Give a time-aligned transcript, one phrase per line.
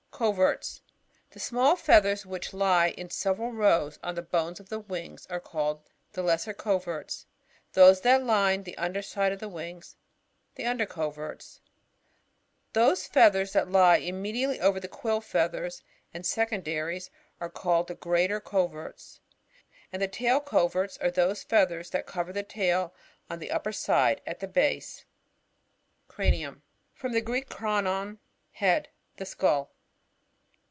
[0.21, 0.81] ^ j Coverts.—
[1.31, 5.25] The small feathers which j lie in several rows on tlie bones of; the wings
[5.31, 5.81] are called
[6.13, 7.25] the Leaser coverts;
[7.73, 9.95] those ihat line the under side of the wings,
[10.53, 11.59] the Under dowrt*/
[12.73, 15.81] those feathers that lie im mediately over the quill feathers,
[16.13, 17.09] and secondaries,
[17.39, 19.19] are the Oreattr eoverta;
[19.91, 22.93] and the Tail coverts, are those feathers that cover the tail
[23.27, 25.03] on the upper side, at the base.
[26.07, 26.61] Cranium.—
[26.93, 28.19] From the Greek, kramn,
[28.51, 28.89] head.
[29.17, 29.71] The skull.